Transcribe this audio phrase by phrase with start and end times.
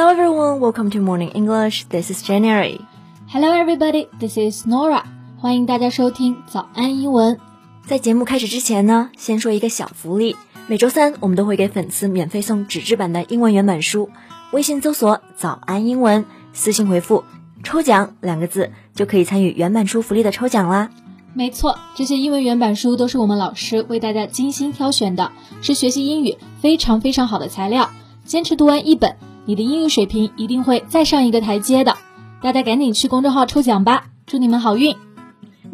[0.00, 1.84] Hello everyone, welcome to Morning English.
[1.90, 2.80] This is January.
[3.28, 5.02] Hello everybody, this is Nora.
[5.38, 7.38] 欢迎大家收听早安英文。
[7.86, 10.36] 在节目开始之前呢，先说一个小福利。
[10.68, 14.08] 每周三我们都会给粉丝免费送纸质版的英文原版书。
[14.52, 16.24] 微信搜索“早安英文”，
[16.54, 17.24] 私信回复
[17.62, 20.88] “抽奖”两个字，就可以参与原版书福利的抽奖啦。
[21.34, 25.30] 没错，这些英文原版书都是我们老师为大家精心挑选的，
[25.60, 27.90] 是学习英语非常非常好的材料。
[28.24, 29.16] 坚持读完一本，
[29.50, 31.96] 你的英语水平一定会再上一个台阶的。
[32.40, 34.94] 大家赶紧去公众号抽奖吧，祝你们好运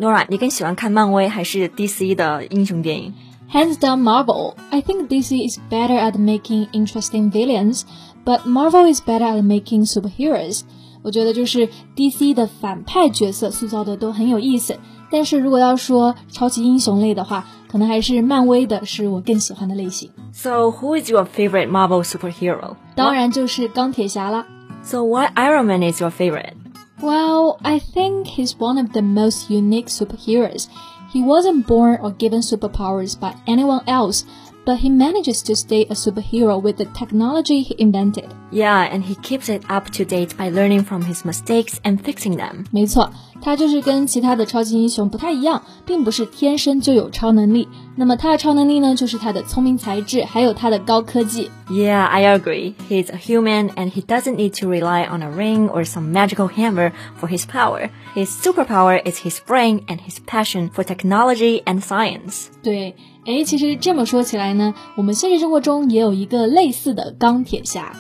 [0.01, 3.13] ！Nora，你更喜欢看漫威还是 DC 的英雄电影
[3.53, 4.55] ？Hands down Marvel.
[4.71, 7.83] I think DC is better at making interesting villains,
[8.25, 10.63] but Marvel is better at making superheroes.
[11.03, 14.79] 我觉得就是 DC 的反派角色塑造的都很有意思，
[15.10, 20.10] 但是如果要说超级英雄类的话，可能还是漫威的是我更喜欢的类型。
[20.34, 22.76] So who is your favorite Marvel superhero？
[22.96, 24.46] 当然就是钢铁侠啦。
[24.84, 26.54] So why Iron Man is your favorite?
[27.02, 30.68] Well, I think he's one of the most unique superheroes.
[31.14, 34.24] He wasn't born or given superpowers by anyone else,
[34.66, 38.30] but he manages to stay a superhero with the technology he invented.
[38.52, 42.38] Yeah, and he keeps it up to date by learning from his mistakes and fixing
[42.38, 42.66] them.
[42.72, 47.68] 没错，他就是跟其他的超级英雄不太一样，并不是天生就有超能力。
[47.96, 51.50] 那么他的超能力呢，就是他的聪明才智，还有他的高科技。
[51.70, 52.74] Yeah, I agree.
[52.90, 56.50] He's a human and he doesn't need to rely on a ring or some magical
[56.50, 57.90] hammer for his power.
[58.14, 62.50] His superpower is his brain and his passion for technology and science.
[62.62, 62.96] 对。
[63.27, 67.93] 哎，其实这么说起来呢，我们现实生活中也有一个类似的钢铁侠。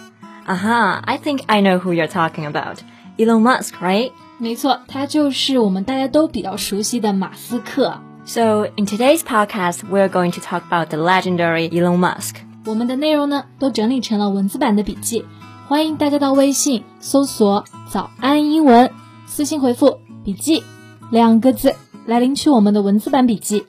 [0.44, 2.76] 啊哈，I think I know who you're talking about.
[3.18, 4.12] Elon Musk, right?
[4.38, 7.98] 没错，他就是我们大家都比较熟悉的马斯克。
[8.24, 12.36] So in today's podcast, we're going to talk about the legendary Elon Musk.
[12.64, 15.24] 我们的内容呢，都整理成了文字版的笔记，
[15.66, 18.92] 欢迎大家到微信搜索“早安英文”，
[19.26, 20.62] 私信回复“笔记”
[21.10, 21.74] 两个字
[22.06, 23.64] 来领取我们的文字版笔记。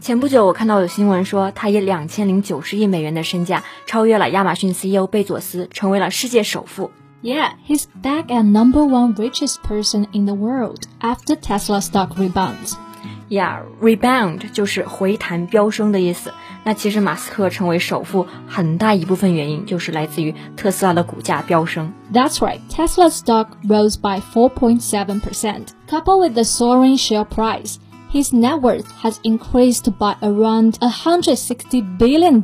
[0.00, 6.90] 前不久，我看到有新闻说，他以两千零九十亿美元的身价超越了亚马逊 CEO 贝佐斯，成为了世界首富。
[7.22, 12.74] Yeah, he's back at number one richest person in the world after Tesla stock rebounds.
[13.28, 16.32] Yeah, rebound 就是回弹飙升的意思。
[16.62, 21.92] 那其实马斯克成为首富很大一部分原因就是来自于特斯拉的股价飙升。
[22.12, 27.76] That's right, Tesla's stock rose by 4.7%, coupled with the soaring share price
[28.10, 32.42] his net worth has increased by around $160 billion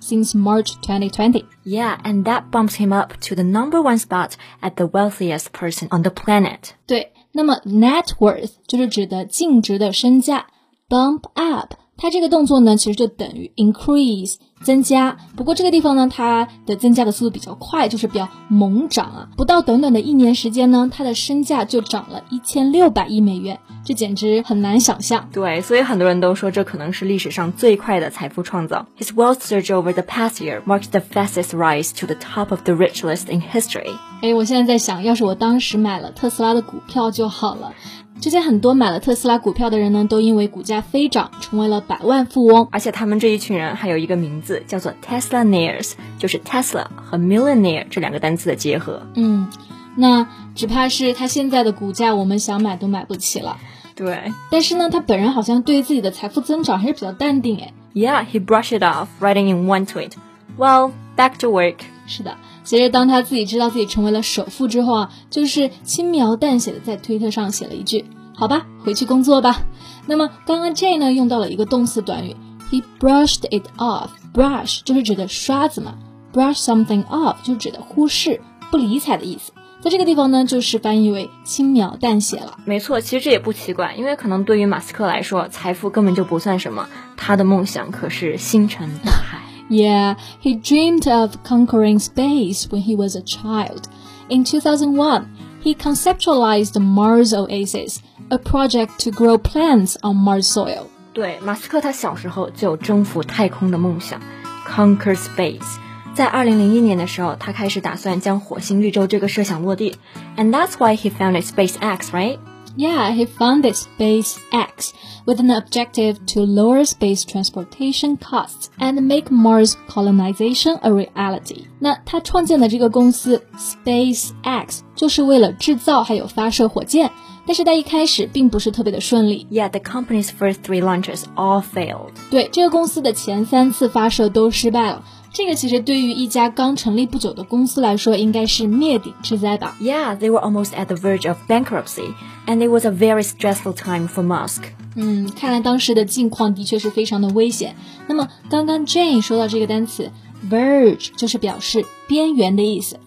[0.00, 1.44] since March 2020.
[1.64, 5.88] Yeah, and that bumps him up to the number one spot at the wealthiest person
[5.90, 6.74] on the planet.
[6.86, 10.46] 对，那么 net worth 就是指的净值的身价，
[10.88, 15.17] bump up 它这个动作呢，其实就等于 increase 增加。
[15.35, 19.27] 不过这个地方呢，它的增加的速度比较快，就是比较猛涨啊！
[19.37, 25.29] 不到短短的一年时间呢，它的身价就涨了一千六百亿美元，这简直很难想象。
[25.31, 28.85] 对，所以很多人都说这可能是历史上最快的财富创造。
[28.97, 32.73] His wealth surge over the past year marks the fastest rise to the top of the
[32.73, 33.95] rich list in history。
[34.21, 37.73] 哎，我现在在想，要是我当时买了特斯拉的股票就好了。
[38.19, 42.67] 之前很多买了特斯拉股票的人呢，都因为股价飞涨成为了百万富翁。
[42.71, 49.03] 而且他们这一群人还有一个名字叫做 Teslaneers，就是 Tesla 和 millionaire 这两个单词的结合。
[49.13, 49.47] 嗯，
[49.95, 53.57] 那只怕是他现在的股价，我们想买都买不起了。
[53.93, 57.71] 对，但是呢，他本人好像对自己的财富增长还是比较淡定哎。
[57.93, 60.13] Yeah, he brushed it off, writing in one tweet,
[60.57, 61.77] "Well, back to work."
[62.07, 62.35] 是的。
[62.67, 68.03] 其实，当他自己知道自己成为了首富之后啊，就是轻描淡写的在推特上写了一句
[68.35, 69.61] ：“好吧，回去工作吧。”
[70.05, 72.35] 那么，刚刚 J 呢用到了一个动词短语
[72.69, 74.09] ，he brushed it off。
[74.33, 75.95] brush 就是指的刷子嘛
[76.33, 79.53] ，brush something off 就指的忽视、不理睬的意思。
[79.79, 82.57] 在这个地方呢，就是翻译为轻描淡写了。
[82.65, 89.26] 没错，其实这也不奇怪，因为可能对于马斯克来说，财富根本就不算什么，他的梦想可是星辰大海。
[89.68, 93.88] Yeah, he dreamed of conquering space when he was a child.
[94.28, 95.26] In 2001,
[95.62, 98.00] he conceptualized the Mars Oasis,
[98.30, 100.86] a project to grow plants on Mars soil.
[101.14, 104.20] 对，马斯克他小时候就有征服太空的梦想，
[104.66, 105.78] conquer space。
[106.14, 109.94] 在二零零一年的时候，他开始打算将火星绿洲这个设想落地，
[110.36, 112.38] and that's why he founded SpaceX, right?
[112.76, 114.94] Yeah, he founded SpaceX
[115.26, 121.66] with an objective to lower space transportation costs and make Mars colonization a reality.
[121.78, 127.10] 那他创建的这个公司 SpaceX 就是为了制造还有发射火箭，
[127.46, 129.46] 但是在一开始并不是特别的顺利。
[129.50, 132.12] Yeah, the company's first three launches all failed.
[132.30, 135.04] 对，这个公司的前三次发射都失败了。
[135.33, 139.75] 这个其实对于一家刚成立不久的公司来说，应该是灭顶之灾吧。
[139.79, 142.13] Yeah, they were almost at the verge of bankruptcy,
[142.47, 144.63] and it was a very stressful time for Musk.
[144.95, 147.75] 嗯，看来当时的境况的确是非常的危险。
[148.07, 150.11] 那么刚刚 Jane 说到这个单词
[150.49, 152.99] verge，就是表示边缘的意思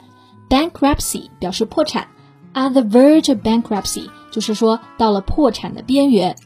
[0.48, 2.06] ；bankruptcy 表示破产
[2.54, 6.36] ，at the verge of bankruptcy 就是说到了破产的边缘。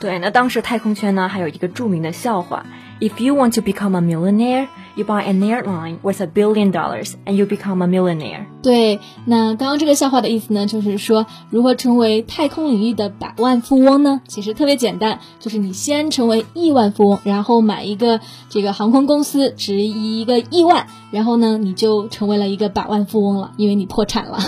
[0.00, 2.66] 对，那当时太空圈呢，还有一个著名的笑话
[2.98, 4.66] ：If you want to become a millionaire,
[4.98, 8.48] you buy an airline worth a billion dollars, and you become a millionaire.
[8.67, 14.21] 对，那刚刚这个笑话的意思呢，就是说如何成为太空领域的百万富翁呢？
[14.27, 18.19] 其实特别简单，就是你先成为亿万富翁，然后买一个
[18.49, 24.39] 这个航空公司，值一个亿万，然后呢，你就成为了一个百万富翁了，因为你破产了。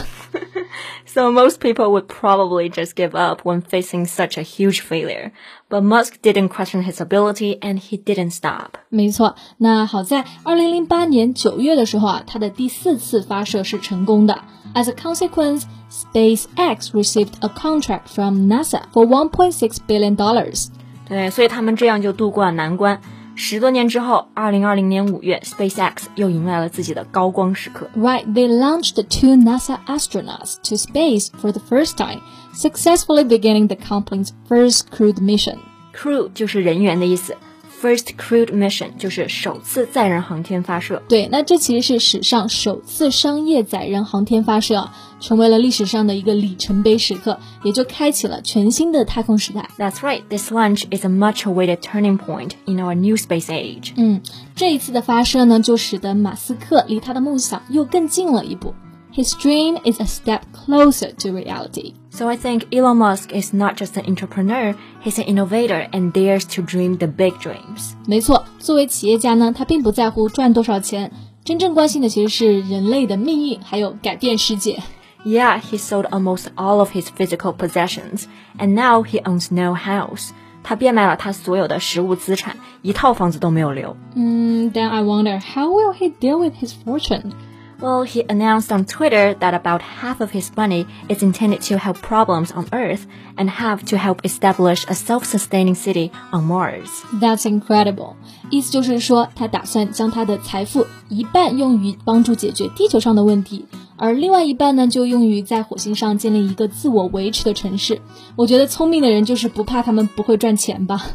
[1.06, 5.32] So most people would probably just give up when facing such a huge failure.
[5.70, 8.76] But Musk didn't question his ability, and he didn't stop.
[8.90, 14.40] 没错，那好在二零零八年九月的时候啊，它的第四次发射是成功 的。
[14.74, 20.68] As a consequence, SpaceX received a contract from NASA for 1.6 billion dollars.
[21.08, 23.00] 对，所以他们这样就度过了难关。
[23.36, 27.90] 十多年之后，二零二零年五月，SpaceX 又迎来了自己的高光时刻。
[27.96, 32.22] Right, they launched two NASA astronauts to space for the first time,
[32.54, 35.58] successfully beginning the company's first crewed mission.
[35.94, 37.36] Crew 就是人员的意思
[37.81, 41.03] ，First crewed mission 就是首次载人航天发射。
[41.09, 49.69] 对，那这其实是史上首次商业载人航天发射啊，成为了历史上的一个里程碑时刻，也就开启了全新的太空时代。
[49.79, 53.93] That's right, this launch is a much-awaited turning point in our new space age.
[53.97, 54.21] 嗯，
[54.55, 58.75] 这一次的发射呢，就使得马斯克离他的梦想又更近了一步。
[59.12, 61.94] His dream is a step closer to reality.
[62.10, 66.46] So I think Elon Musk is not just an entrepreneur, he's an innovator and dares
[66.56, 67.94] to dream the big dreams.
[68.08, 71.12] 没错，作为企业家呢，他并不在乎赚多少钱，
[71.46, 74.82] 真正关心的其实是人类的命运，还有改变世界。
[75.24, 78.26] Yeah, he sold almost all of his physical possessions,
[78.60, 80.32] and now he owns no house.
[80.62, 83.96] 他变卖了他所有的实物资产，一套房子都没有留。
[84.16, 87.32] 嗯，Then I wonder how will he deal with his fortune?
[87.80, 92.02] Well, he announced on Twitter that about half of his money is intended to help
[92.02, 93.02] problems on Earth
[93.36, 96.88] and half to help establish a self-sustaining city on Mars.
[97.20, 98.16] That's incredible.
[98.50, 103.66] 意思就是说，他打算将他的财富一半用于帮助解决地球上的问题，
[103.98, 108.00] 而另外一半呢，就用于在火星上建立一个自我维持的城市。
[108.38, 111.06] 我觉得聪明的人就是不怕他们不会赚钱吧。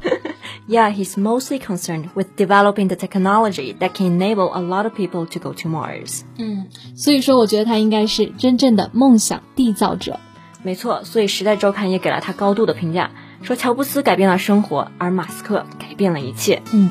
[0.68, 5.28] Yeah, he's mostly concerned with developing the technology that can enable a lot of people
[5.28, 6.22] to go to Mars.
[6.38, 6.66] 嗯，
[6.96, 10.20] 所以说我觉得他应该是真正的梦想缔造者。
[10.64, 13.12] 没错，所以《时代周刊》也给了他高度的评价，
[13.44, 16.64] 说乔布斯改变了生活，而马斯克改变了一切。
[16.74, 16.90] 嗯，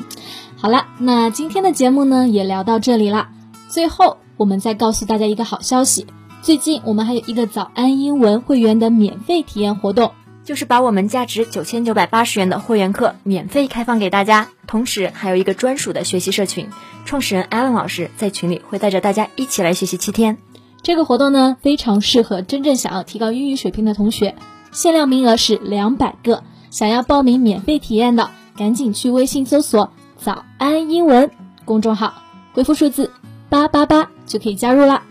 [0.55, 3.31] 好了，那今天的节目呢也聊到这里啦。
[3.67, 6.07] 最后，我们再告诉大家一个好消息，
[6.41, 10.13] 最近我们还有一个早安英文会员的免费体验活动。
[10.45, 16.69] 就是把我们价值九千九百八十元的会员课免费开放给大家，同时还有一个专属的学习社群，
[17.03, 20.37] 创始人 Alan 老师在群里会带着大家一起来学习七天。
[20.83, 24.35] 这个活动呢，非常适合真正想要提高英语水平的同学，
[24.71, 26.43] 限量名额是两百个。
[26.69, 31.31] 想要报名免费体验的，赶紧去微信搜索“早安英文”
[31.65, 32.21] 公众号，
[32.53, 33.11] 回复数字
[33.49, 35.01] 八八八就可以加入啦。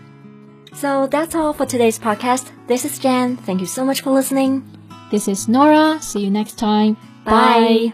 [0.73, 2.43] So that's all for today's podcast.
[2.67, 3.37] This is Jan.
[3.45, 4.74] Thank you so much for listening.
[5.10, 5.98] This is Nora.
[6.00, 6.96] See you next time.
[7.24, 7.92] Bye.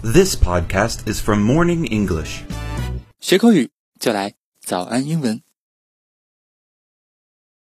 [0.00, 2.44] This podcast is from Morning English.
[3.20, 3.70] 学口语
[4.00, 5.42] 就来早安英文。